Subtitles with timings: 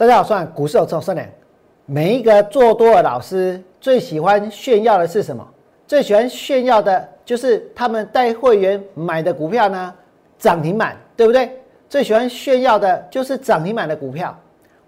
[0.00, 1.28] 大家好，算股市有这种善良。
[1.84, 5.46] 每一个做多的老师最喜欢炫耀的是什么？
[5.86, 9.92] 最喜欢炫耀的就是他们带会员买的股票呢，
[10.38, 11.50] 涨停板，对不对？
[11.86, 14.34] 最喜欢炫耀的就是涨停板的股票。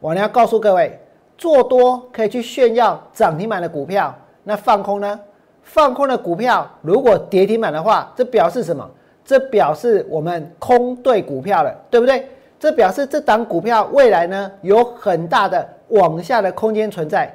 [0.01, 0.99] 我呢要告诉各位，
[1.37, 5.21] 做多可以去炫耀涨停板的股票，那放空呢？
[5.63, 8.91] 放空的股票如果跌停板的话，这表示什么？
[9.27, 12.27] 这表示我们空对股票了，对不对？
[12.63, 17.29] 这表示这档股票未来呢有很大的往下的空间存在。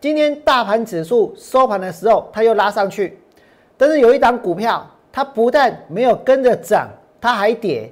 [0.00, 3.16] 今天大盘指数收盘的时候，它又拉上去，
[3.76, 6.88] 但是有一档股票，它不但没有跟着涨，
[7.20, 7.88] 它还跌；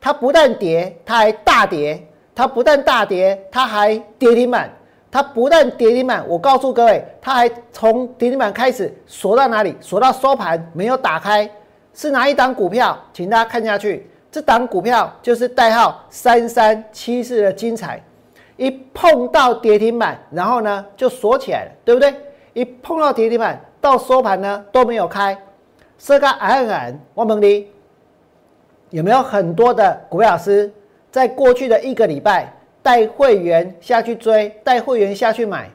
[0.00, 1.98] 它不但跌，它还大跌；
[2.34, 4.70] 它不但大跌，它还跌停板；
[5.10, 9.76] 它不但跌停板，我告诉各位，它还从跌停板开始锁到哪里？
[9.82, 11.46] 锁到收盘没有打开，
[11.92, 12.98] 是哪一档股票？
[13.12, 14.08] 请大家看下去。
[14.32, 18.02] 这档股票就是代号三三七四的精彩，
[18.56, 22.14] 一碰到跌停板，然后呢就锁起来了，对不对？
[22.54, 25.36] 一碰到跌停板，到收盘呢都没有开，
[25.98, 27.68] 这个暗暗，我问你，
[28.88, 30.72] 有没有很多的股票师
[31.10, 32.50] 在过去的一个礼拜
[32.82, 35.68] 带会员下去追，带会员下去买？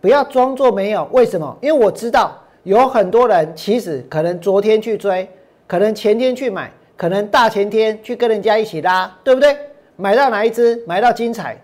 [0.00, 1.54] 不要装作没有，为什么？
[1.60, 5.28] 因为我知道有很多人其实可能昨天去追，
[5.66, 6.72] 可能前天去买。
[7.00, 9.56] 可能大前天去跟人家一起拉，对不对？
[9.96, 10.84] 买到哪一只？
[10.86, 11.56] 买到精彩。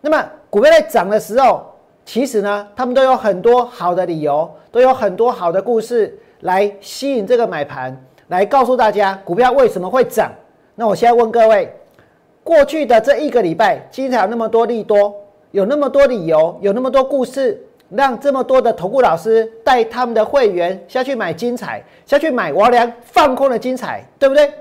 [0.00, 1.66] 那么股票在涨的时候，
[2.04, 10.30] 其实呢，他们都有很多好的理由，都有很多好的故事来吸引这个买盘，来告诉大家股票为什么会涨。
[10.76, 11.74] 那我现在问各位，
[12.44, 15.12] 过去的这一个礼拜，经常有那么多利多，
[15.50, 17.60] 有那么多理由，有那么多故事。
[17.90, 24.52] 让这么多的投顾老师带他们的会员下去买精彩，下去买王良放空的精彩，对不对？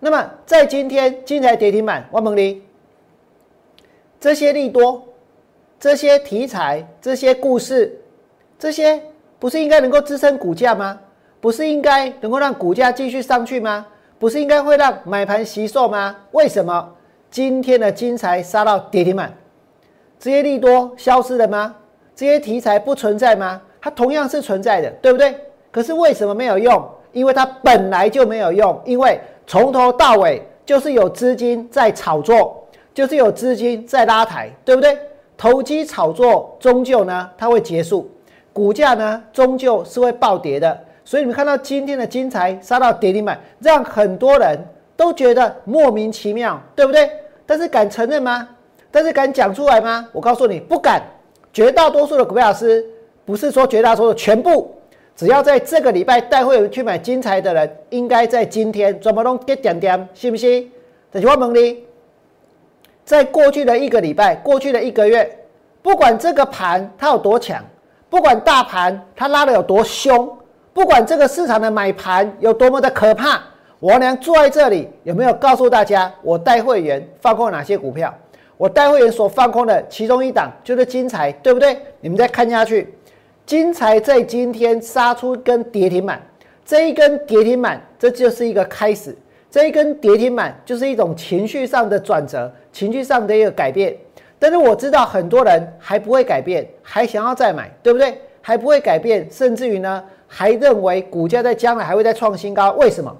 [0.00, 2.60] 那么在今天精彩跌停板，王猛林，
[4.18, 5.06] 这些利多、
[5.78, 8.00] 这些题材、这些故事，
[8.58, 9.00] 这些
[9.38, 10.98] 不是应该能够支撑股价吗？
[11.38, 13.86] 不是应该能够让股价继续上去吗？
[14.18, 16.16] 不是应该会让买盘吸售吗？
[16.32, 16.94] 为什么
[17.30, 19.34] 今天的精彩杀到跌停板？
[20.18, 21.76] 这些利多消失了吗？
[22.16, 23.60] 这些题材不存在吗？
[23.82, 25.34] 它同样是存在的，对不对？
[25.70, 26.86] 可是为什么没有用？
[27.12, 29.18] 因为它本来就没有用，因为
[29.50, 34.96] 从头到尾就是有资金在炒作，就是有资金在拉抬，对不对？
[35.36, 38.08] 投机炒作终究呢，它会结束，
[38.52, 40.80] 股价呢终究是会暴跌的。
[41.04, 44.56] 所以你们看到今天的金财杀到跌停板，让很多人
[44.96, 47.10] 都觉得莫名其妙，对不对？
[47.44, 48.48] 但是敢承认吗？
[48.92, 50.08] 但是敢讲出来吗？
[50.12, 51.02] 我告诉你，不敢。
[51.52, 52.86] 绝大多数的股票老师，
[53.24, 54.72] 不是说绝大多数全部，
[55.20, 60.72] 只要在这个礼拜带会员去买金财的人，应该在今天怎么弄跌点点，信不信？
[61.12, 61.84] 这句话问你，
[63.04, 65.30] 在过去的一个礼拜，过去的一个月，
[65.82, 67.62] 不管这个盘它有多强，
[68.08, 70.26] 不管大盘它拉的有多凶，
[70.72, 73.42] 不管这个市场的买盘有多么的可怕，
[73.78, 78.10] 我娘坐在这里有没有告诉大家，我带会员放过哪些股票？
[78.56, 81.76] 我带会员所放空的其中一档就是金财，对不对？
[82.00, 82.94] 你们再看下去，
[83.46, 86.20] 金财在今天杀出一根跌停板，
[86.64, 89.16] 这一根跌停板，这就是一个开始。
[89.50, 93.96] 这一根跌停板就是一种情绪上的转折，情绪上的一个改变。
[94.38, 98.20] 但是我知道很多人还不会改变，还想要再买，对不对？
[98.40, 102.70] 还不会改变，甚至于呢，还认为股价在将来还会再创新高。
[102.72, 103.14] 为什么？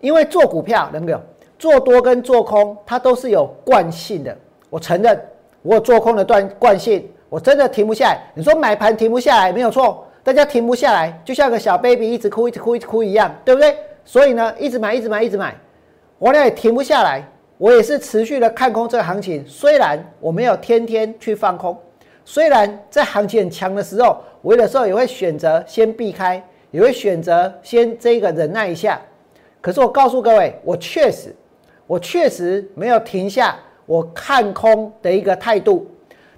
[0.00, 1.20] 因为做股票，能不能？
[1.58, 4.36] 做多跟做空，它都是有惯性的。
[4.68, 5.18] 我承认，
[5.62, 8.20] 我做空的惯惯性，我真的停不下来。
[8.32, 13.76] 你说买盘停不下来，没有错，大家停不下来，就像个小 baby 一直哭、一直哭、一直哭一样，对不对？
[14.04, 15.52] 所以呢，一直买、一直买、一直买，
[16.16, 17.28] 我呢也停不下来。
[17.58, 21.76] 我也是持续的看空这个行情，虽然我没有天天去放空，
[22.24, 26.40] 虽然在行情很强的时候，我有的时候也会选择先避开，
[26.70, 29.00] 也会选择先这个忍耐一下。
[29.60, 31.34] 可是我告诉各位，我确实。
[31.88, 33.56] 我确实没有停下
[33.86, 35.86] 我看空的一个态度，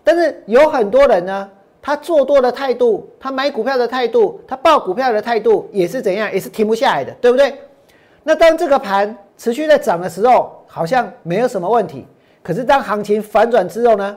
[0.07, 1.51] 但是有很多人呢，
[1.83, 7.53] 他做多的态度，他买股票的态度，他报股票的态度也是怎样，也是停不下来的，对不对？
[8.23, 12.07] 那当这个盘持续在涨的时候，好像没有什么问题。
[12.41, 14.17] 可是当行情反转之后呢？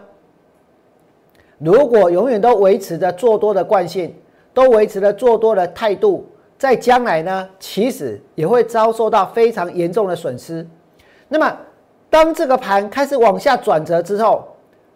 [1.57, 4.15] 如果永远都维持着做多的惯性，
[4.53, 6.23] 都维持着做多的态度，
[6.59, 10.63] 在将来呢，其实也会遭受到非常严重的损失。
[11.27, 11.57] 那么，
[12.11, 14.47] 当这个盘开始往下转折之后，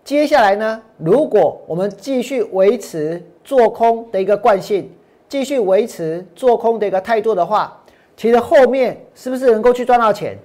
[0.03, 0.81] 接下来呢？
[0.97, 4.91] 如果我们继续维持做空的一个惯性，
[5.27, 7.81] 继续维持做空的一个态度的话，
[8.17, 10.37] 其实后面是不是能够去赚到钱？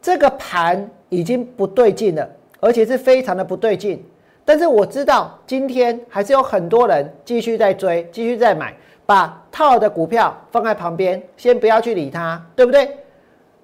[0.00, 2.28] 这个盘已经不对劲了。
[2.62, 4.04] 而且是非常的不对劲。
[4.44, 8.76] 但是我知道今天还是有很多人继续在追，继续在买，
[9.06, 12.98] 把套的股票放在旁边，先不要去理它，对不对？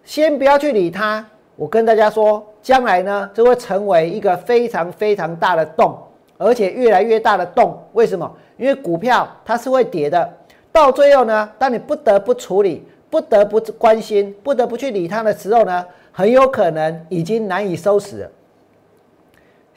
[0.02, 1.22] 先不要去理它。
[1.56, 5.96] 我跟大家说，将来呢，就会成为一个非常非常大的洞，
[6.36, 7.80] 而且越来越大的洞。
[7.92, 8.28] 为什么？
[8.56, 10.28] 因为股票它是会跌的。
[10.72, 12.84] 到最后呢，当你不得不处理。
[13.08, 18.30] 不得不关心，不得不去理它的时候呢，很有可能已经难以收拾了。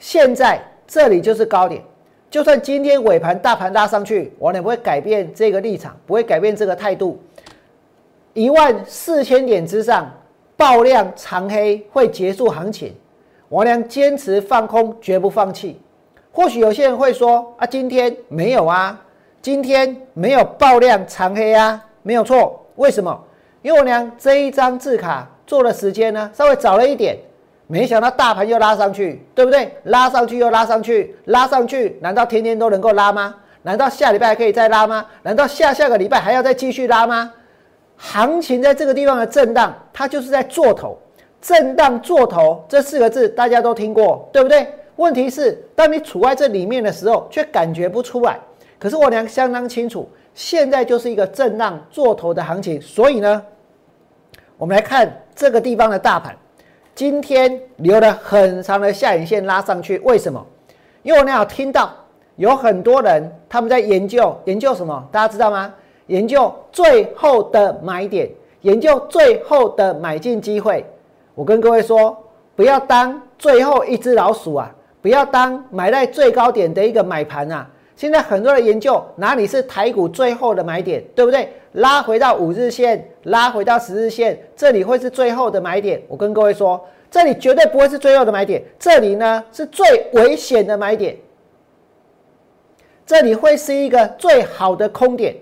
[0.00, 1.80] 现在这里就是高点，
[2.28, 7.20] 就算今天尾盘大盘拉上去，我也不会改变这个立场，不会改变这个态度。
[8.34, 10.10] 一万四千点之上
[10.60, 12.94] 爆量长黑会结束行情，
[13.48, 15.80] 我俩坚持放空，绝不放弃。
[16.30, 19.00] 或许有些人会说啊，今天没有啊，
[19.40, 22.62] 今天没有爆量长黑啊，没有错。
[22.76, 23.18] 为什么？
[23.62, 27.16] 因为我娘这一张字卡做的时间呢稍微早了一点，
[27.66, 29.74] 没想到大盘又拉上去，对不对？
[29.84, 33.34] 拉上去又拉上去，拉上去，难道天天都能够拉吗？
[33.62, 35.06] 难道下礼拜还可以再拉吗？
[35.22, 37.32] 难道下下个礼拜还要再继续拉吗？
[38.02, 40.98] 行情在这个地方的震荡，它就是在做头，
[41.40, 44.66] 震荡做头这四个字大家都听过，对不对？
[44.96, 48.40] 问题是，当你处在这里面的时候，却感觉不出来。
[48.78, 50.08] 可是我俩相当清楚。
[50.32, 53.44] 现在就是一个震荡做头的行情，所以呢，
[54.56, 56.34] 我们来看这个地方的大盘，
[56.94, 60.46] 今天留了很长的下影线拉上去，为什么？
[61.02, 61.92] 因为我俩有听到
[62.36, 65.74] 有很多人他们在研究研究什么，大家知道吗？
[66.10, 68.28] 研究最后的买点，
[68.62, 70.84] 研究最后的买进机会。
[71.36, 72.16] 我跟各位说，
[72.56, 77.70] 不要当最后一只老鼠啊，不要当买在最高点的一个买盘啊。
[77.94, 81.48] 现在很多人研究哪里是台股最后的买点，对不对？
[81.74, 86.02] 拉回到五日线，拉回到十日线，这里会是最后的买点。
[86.08, 91.16] 我跟各位说，这里绝对不会是最后的买点，这里呢是最危险的买点，
[93.06, 95.36] 这里会是一个最好的空点。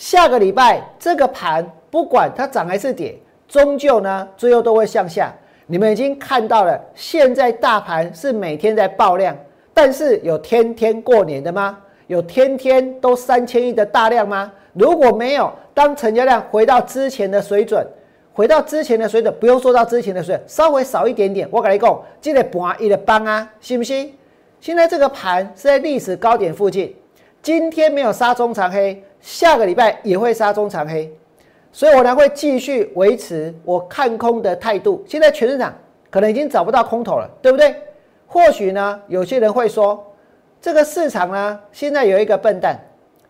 [0.00, 3.14] 下个礼拜这个盘不管它涨还是跌，
[3.46, 5.30] 终究呢最后都会向下。
[5.66, 9.36] 你们已经看到了，现在大盘是每天在爆量。
[9.74, 11.78] 但是有天天过年的吗？
[12.06, 14.50] 有天天都三千亿的大量吗？
[14.72, 17.86] 如果没有，当成交量回到之前的水准，
[18.32, 24.14] 回到之前的水准，不用说到之前的水准，稍微少一点点，我跟你讲，记得盘一的帮啊，信不信？
[24.62, 26.96] 现在这个盘是在历史高点附近，
[27.42, 31.12] 今天没有杀中长黑，下个礼拜也会杀中长黑，
[31.72, 35.04] 所以我呢会继续维持我看空的态度。
[35.06, 35.74] 现在全市场
[36.10, 37.74] 可能已经找不到空头了，对不对？
[38.26, 40.04] 或许呢，有些人会说，
[40.60, 42.78] 这个市场呢，现在有一个笨蛋，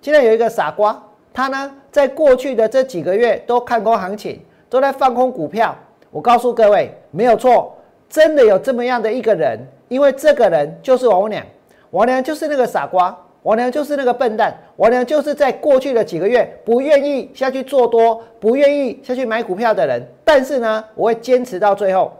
[0.00, 1.02] 现在有一个傻瓜，
[1.32, 5.76] 他呢，在过去的这几个月都看空行情，都在放空股票。
[6.10, 7.74] 我告诉各位，没有错，
[8.08, 9.58] 真的有这么样的一个人，
[9.88, 11.44] 因为这个人就是王娘，
[11.92, 20.06] 王娘就是那个傻瓜，我娘就是那个笨蛋，我娘就是在过去的几个月不愿意下去做多，不愿意下去买股票的人。
[20.24, 22.12] 但是呢，我会坚持到最后。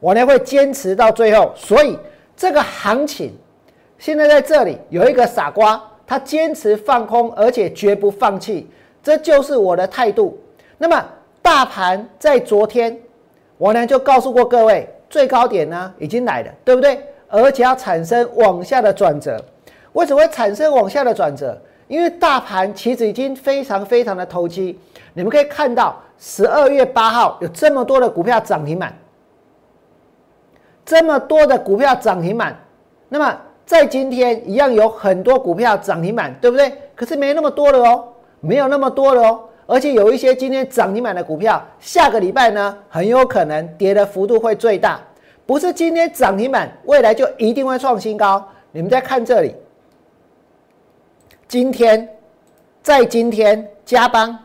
[0.00, 1.98] 我呢会坚持到最后，所以
[2.36, 3.32] 这个行情
[3.98, 8.70] 现在在这里有一个傻瓜，他坚持放空，而且绝不放弃，
[9.02, 10.38] 这就是我的态度。
[10.78, 11.04] 那么
[11.42, 12.96] 大盘在昨天，
[13.58, 16.98] 我呢就告诉过各位，最高点呢已经来了，对不对？
[17.26, 19.44] 而且要产生往下的转折。
[19.92, 21.60] 为什么会产生往下的转折？
[21.86, 24.78] 因为大盘其实已经非常非常的投机。
[25.14, 28.94] 你们可以看到，十二月八号有这么多的股票涨停板。
[30.84, 32.58] 这么多的股票涨停板，
[33.08, 36.72] 那么在今天一样有很多股票涨停板，对不对？
[36.94, 38.04] 可是没那么多了哦，
[38.40, 39.40] 没有那么多了哦。
[39.66, 44.98] 而且有一些今天涨停板的股票，下个礼拜呢，很有可能跌的幅度会最大。
[45.44, 48.42] 不是今天涨停板，未来就一定会创新高。
[48.72, 49.54] 你们再看这里，
[51.48, 52.06] 今天
[52.82, 54.38] 在今天加邦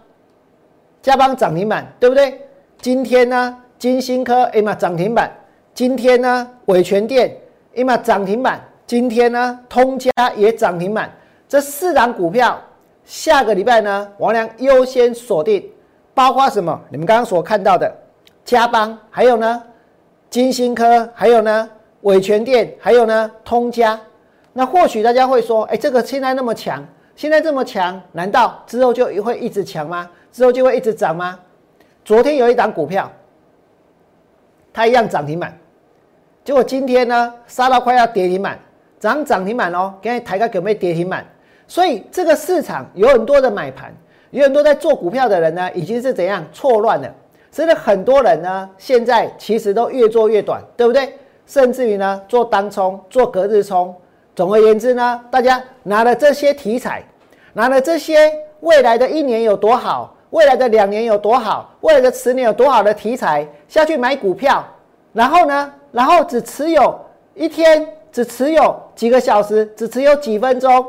[1.02, 2.40] 加邦涨停板，对不对？
[2.80, 5.30] 今天呢，金星科哎嘛涨停板。
[5.74, 7.36] 今天呢，伟全电
[7.76, 11.12] 哎嘛涨停板，今天呢，通家也涨停板。
[11.50, 12.58] 这四档股票，
[13.04, 15.70] 下个礼拜呢，王良优先锁定，
[16.14, 16.80] 包括什么？
[16.90, 17.94] 你们刚刚所看到的
[18.46, 19.62] 加邦，还有呢，
[20.30, 21.70] 金星科，还有呢，
[22.04, 24.00] 伟全电，还有呢，通家。
[24.56, 30.10] 那或许大家会说，哎，这个现在那么强，现在这么强，难道之后就会一直强吗？
[30.32, 31.40] 之后就会一直涨吗？
[32.04, 33.12] 昨天有一档股票，
[34.74, 35.58] 它一样涨停板。
[36.44, 38.60] 结果今天呢，杀到快要跌停板，
[39.00, 41.26] 涨涨停板哦，给你抬个准备跌停板。
[41.68, 43.94] 所以这个市场有很多的买盘，
[44.32, 47.10] 有很多在做股票的人呢，已经是怎样错乱了。
[47.52, 51.18] 所以很多人呢，现在其实都越做越短，对不对？
[51.46, 53.96] 甚至于呢做单冲、做隔日冲。
[54.36, 57.04] 总而言之呢，大家拿了这些题材，
[57.54, 64.66] 拿了这些未来的一年有多好，未来的两年有多好，未来的十年有多好的题材下去买股票，
[65.14, 67.00] 然后呢，然后只持有
[67.36, 70.84] 一天，只持有几个小时，只持有几分钟。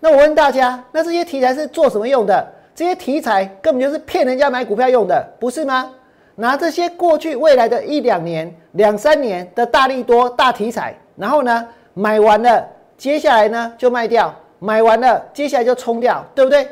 [0.00, 2.52] 那我问大家，那这些题材是做什么用的？
[2.74, 5.88] 这些题材根本就是骗人家买股票用的，不是吗？
[6.34, 11.68] 拿这些过去、未来的一两年、两三年的大利多、大题材，然后呢？
[11.94, 16.66] 买完了，接下来呢就卖掉；买完了，接下来就冲掉，对不对？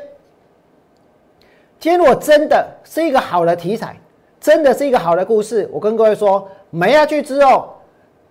[1.79, 3.95] 今天如果真的是一个好的题材，
[4.39, 7.73] 真的是一个好的故事，我跟各位说，买下去之后，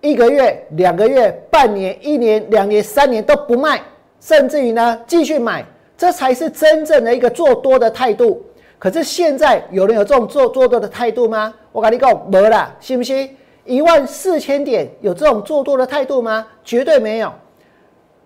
[0.01, 3.81] 一个月、两个月、半年、一年、两年、三年都不卖，
[4.19, 5.65] 甚至于呢继续买，
[5.97, 8.41] 这才是真正的一个做多的态度。
[8.79, 11.53] 可是现在有人有这种做做多的态度吗？
[11.71, 13.37] 我跟你讲，没了，信不信？
[13.65, 16.45] 一万四千点有这种做多的态度吗？
[16.63, 17.31] 绝对没有。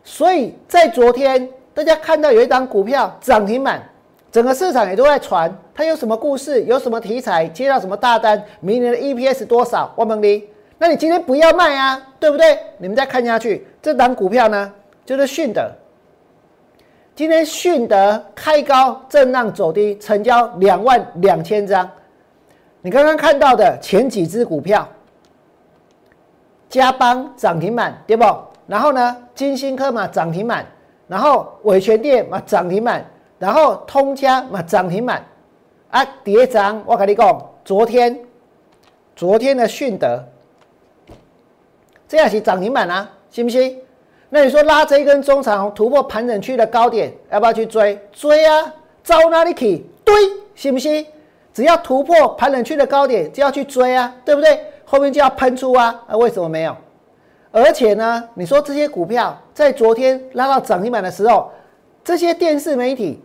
[0.04, 3.84] 所以在昨天，大家看到有一张股票涨停板，
[4.32, 9.92] 整个市场也都在传它有什么故事，有什么题材，接到什么大单，明年的 EPS 多少？
[9.98, 12.58] 万蒙利，那你今天不要卖啊，对不对？
[12.78, 14.72] 你们再看下去，这档股票呢，
[15.06, 15.70] 就是迅德。
[17.16, 21.90] 今天迅德开高震荡走低，成交两万两千张。
[22.82, 24.88] 你刚刚看到的前几只股票。
[26.70, 28.26] 加邦涨停板对不？
[28.68, 30.66] 然后呢，金星科嘛涨停板，
[31.08, 33.06] 然后伟全店嘛涨停板，
[33.38, 35.24] 然后通家嘛涨停板，
[35.92, 38.20] 啊，跌涨我跟你讲，昨天，
[39.16, 40.24] 昨天的迅德，
[42.08, 43.80] 这样是涨停板啊，信不信？
[44.30, 48.00] 那你说拉这一根中长突破盘整区的高点，要不要去追？
[48.12, 49.86] 追啊，招哪里去？
[50.04, 50.14] 对，
[50.56, 51.06] 信不信？
[51.54, 54.60] 只要突破盘整区的高点，就要去追啊，对不对？
[54.86, 56.04] 后面就要喷出啊！
[56.08, 56.76] 啊，为什么没有？
[57.52, 61.50] 而且呢，你说这些股票在昨天拉到涨停板的时候，
[62.04, 63.22] 这些电视媒体、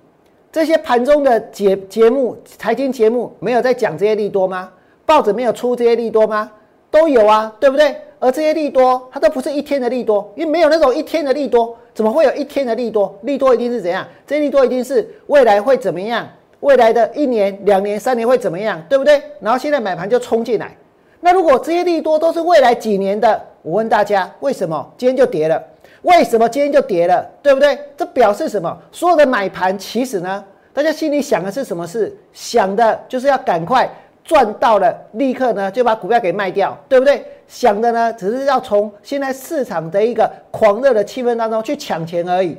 [0.53, 4.71] 这些盘中的节节目、财经节目没有在讲这些利多吗？
[5.05, 6.51] 报纸没有出这些利多吗？
[6.91, 7.95] 都有啊，对不对？
[8.19, 13.19] 而这些利多，它都不是一天的利多，因为没有那种一天的利多，怎么会有一天的利多？
[13.23, 14.07] 利多一定是怎样？
[14.27, 16.29] 这些利多一定是未来会怎么样？
[16.61, 18.81] 未来的一年、两年、三年会怎么样？
[18.89, 19.23] 对不对？
[19.41, 20.77] 然后现在买盘就冲进来。
[21.21, 25.63] 那如果这些利多都是未来几年的，我问大家，为什么今天就跌了？
[26.03, 27.23] 为什么今天就跌了？
[27.43, 27.79] 对不对？
[27.95, 28.75] 这表示什么？
[28.91, 32.17] 所有的买盘其实呢，大家心里想的是什么事？
[32.33, 33.87] 想的就是要赶快
[34.25, 37.23] 赚到了，立刻呢就把股票给卖掉，对不对？
[37.47, 42.57] 想的呢，只是要从现在市场的一个狂热的气氛当中去抢钱而已。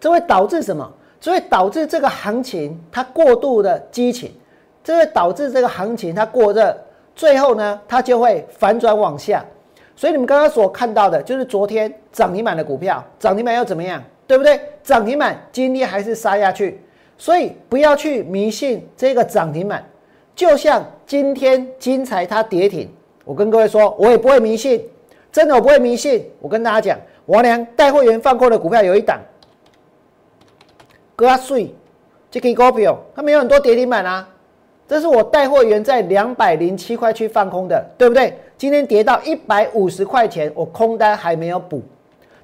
[0.00, 0.90] 这会导致什么？
[1.20, 4.32] 这会导致这个行情它过度的激情，
[4.82, 6.74] 这会导致这个行情它过热。
[7.16, 9.42] 最后呢，它就会反转往下，
[9.96, 14.60] 所以你们刚刚所看到的就是昨天涨停板的股票，涨停板又怎么样，对不对？
[14.84, 16.78] 涨停板今天还是杀下去，
[17.16, 19.82] 所以不要去迷信这个涨停板。
[20.34, 22.86] 就像今天金财它跌停，
[23.24, 24.86] 我跟各位说，我也不会迷信，
[25.32, 26.30] 真的我不会迷信。
[26.38, 29.18] 我跟大家讲，王良带会员放货的股票有一档，
[31.16, 31.74] 割税，
[32.30, 34.28] 这个股票它没有很多跌停板啊。
[34.88, 38.38] 这是我带货员在两百零七块去放空的，对不对？
[38.56, 41.82] 今天跌到一百五十块钱，我空单还没有补。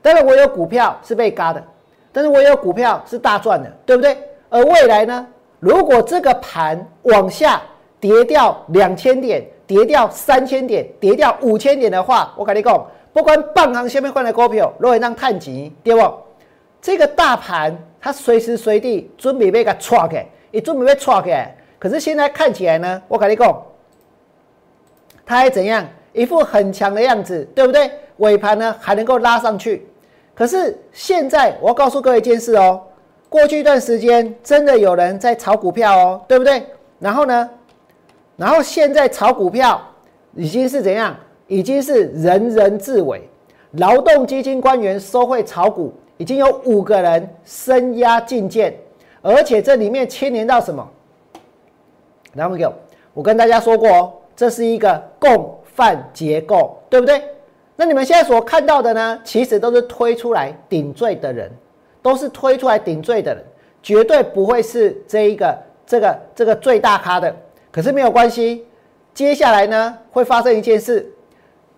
[0.02, 1.62] 当然，我有股票是被嘎的，
[2.10, 4.16] 但是我有股票是大赚的，对不对？
[4.48, 5.26] 而未来呢？
[5.60, 7.62] 如果这个盘往下
[8.00, 16.12] 跌掉两千点，跌掉三千点，跌掉五千点的话，我跟你讲，不管半行下面换的股票，如果让探底，对不？
[16.80, 21.56] 这个大盘它随时随地准备被它踹开，也准备被踹开。
[21.82, 23.60] 可是现在看起来呢，我跟你讲，
[25.26, 25.84] 它还怎样？
[26.12, 27.90] 一副很强的样子，对不对？
[28.18, 29.84] 尾盘呢还能够拉上去。
[30.32, 32.80] 可是现在我要告诉各位一件事哦，
[33.28, 36.64] 过去一段时间真的有人在炒股票哦，对不对？
[37.00, 37.50] 然后呢，
[38.36, 39.82] 然后现在炒股票
[40.36, 41.16] 已经是怎样？
[41.48, 43.28] 已经是人人自危。
[43.72, 48.72] 劳动基金官员收贿炒股，已经有五个人身押进监，
[49.20, 50.88] 而且这里面牵连到什么？
[52.34, 52.72] 然后有，
[53.14, 57.22] 我跟大家说过哦，这是一个共犯结构，对不对？
[57.74, 61.50] 那你们现在所看到的呢，其实都是推出来顶罪的人，
[62.02, 63.44] 都是推出来顶罪的人，
[63.82, 67.34] 绝对不会是这一个这个这个最大咖的。
[67.70, 68.66] 可是没有关系，
[69.14, 71.10] 接下来呢会发生一件事，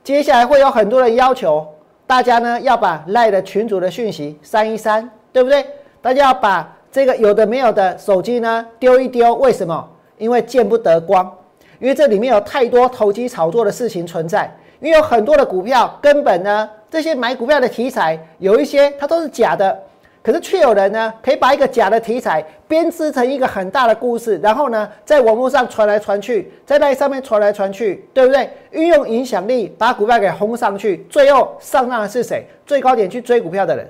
[0.02, 1.66] 接下来会有很多人要求
[2.06, 5.64] 大家呢要把赖的群主的讯息删一删，对不对？
[6.02, 9.88] 大家要把这个有的没有的手机呢丢一丢，为什么？
[10.18, 11.30] 因为见不得光，
[11.78, 14.50] 因为这里面有太多投机炒作的事情存在。
[14.80, 19.82] 因为有很多的股票根本呢，这些买股票的题材有一些它都是假的，
[20.22, 28.50] 可是却有人呢可以把一个假的题材编织成一个很大的故事，然后呢在网络上传来传去，在那上面传来传去，对不对？
[28.72, 32.46] 运用影响力把股票给轰上去，最后上当的是谁？
[32.66, 33.88] 最高点去追股票的人。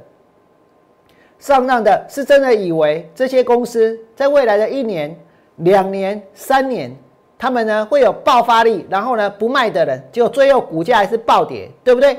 [1.40, 5.14] 上当的是真的以为这些公司在未来的一年、
[5.56, 6.94] 两年、三年，
[7.38, 12.18] 他们呢会有爆发力，然后呢不卖的人，结果最后股价还是暴跌，对不对？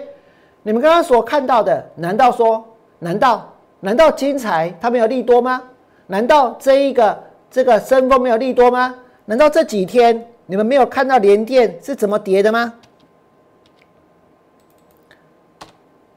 [0.63, 2.63] 你们刚刚所看到的，难道说，
[2.99, 5.61] 难道难道金财它没有利多吗？
[6.07, 8.95] 难道这一个这个升风没有利多吗？
[9.25, 12.73] 难道这几天你们没有看到联电是怎么跌的吗？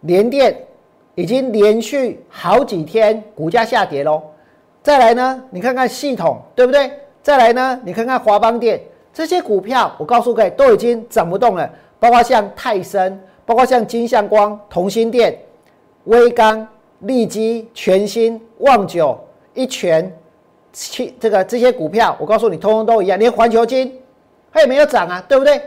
[0.01, 0.65] 联电。
[1.15, 4.23] 已经连续好几天股价下跌喽，
[4.85, 6.89] 再来呢，你看看系统对不对？
[7.29, 8.81] 再来呢，你看看华邦电
[9.13, 11.71] 这些股票，我告诉各位都已经涨不动了，
[12.01, 15.39] 包括像泰森，包括像金相光、同心电、
[16.05, 16.67] 威刚、
[17.01, 19.15] 利基、全新、旺九、
[19.53, 20.11] 一拳、
[20.73, 24.01] 七这个这些股票，我告诉你，通通都一样，连环球金
[24.51, 25.61] 它也没有涨啊，对不对？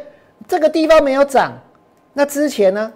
[0.48, 1.52] 这个地方没有涨，
[2.14, 2.92] 那之前呢？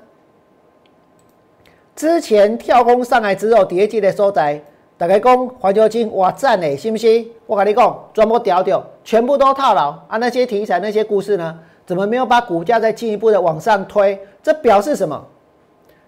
[1.95, 4.59] 之前跳空上来之后，跌跌的收窄，
[4.97, 7.29] 大家讲环球金哇赞嘞，信不信？
[7.45, 10.17] 我跟你讲，全部屌屌，全部都套牢啊！
[10.17, 11.59] 那些题材、那些故事呢？
[11.85, 14.17] 怎么没有把股价再进一步的往上推？
[14.41, 15.21] 这表示什么？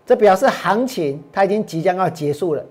[0.06, 2.64] 这表示行情它已经即将要结束了。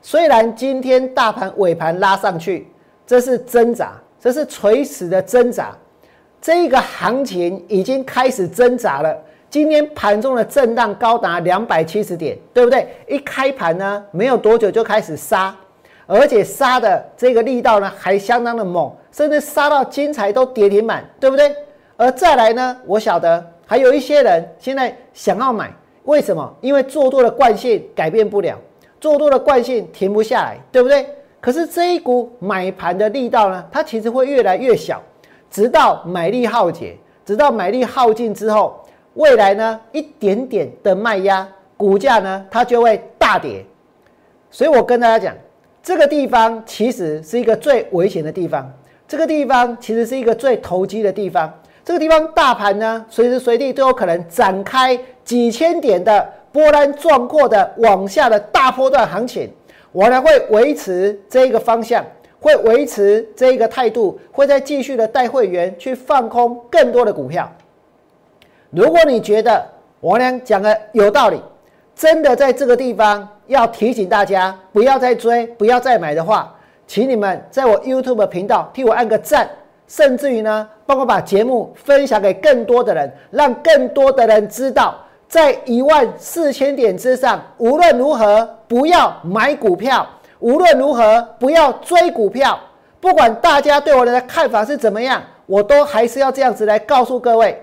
[0.00, 2.68] 虽然今天大盘尾盘拉上去，
[3.04, 5.76] 这是挣扎，这是垂死的挣扎，
[6.40, 9.20] 这个行情已经开始挣扎了。
[9.48, 12.88] 今天盘中的震荡高达两百七十点，对不对？
[13.08, 15.54] 一开盘呢，没有多久就开始杀，
[16.06, 21.54] 而且杀的这个力道呢还相当的猛，甚至杀到金财都跌停板，对不对？
[21.96, 25.72] 而再来呢，我晓得还有一些人现在想要买，
[26.04, 26.54] 为什么？
[26.60, 28.58] 因为做多的惯性改变不了，
[29.00, 31.06] 做多的惯性停不下来，对不对？
[31.40, 35.00] 可是这一股买盘的力道呢，它其实会越来越小，
[35.50, 38.82] 直到买力耗竭，直到买力耗尽之后。
[39.16, 43.64] 未来呢，一点点的卖压，股价呢，它就会大跌。
[44.50, 45.34] 所以我跟大家讲，
[45.82, 48.70] 这个地方其实是一个最危险的地方，
[49.08, 51.50] 这个地方其实是一个最投机的地方。
[51.82, 59.50] 这个地方大盘呢，随时随地都有可能展开几千点的波澜壮阔的往下的大波段行情。
[59.92, 62.04] 我呢会维持这一个方向，
[62.38, 67.50] 会维持这一个态度，会再继续的带会员去放空更多的股票。
[68.70, 69.64] 如果你觉得
[70.00, 71.40] 我俩讲的有道理，
[71.94, 76.54] 真的在这个地方要提醒大家不要再追、不要再买的话，
[76.86, 79.48] 请你们在我 YouTube 频道替我按个赞，
[79.88, 84.94] 甚至于呢，帮我把节目分享给更多的人，让更多的人知道，
[85.26, 90.06] 在一万四千点之上，无论如何不要买股票，
[90.40, 92.58] 无论如何不要追股票，
[93.00, 97.62] 不管大家对我的看法是怎么样，我都还是要这样子来告诉各位。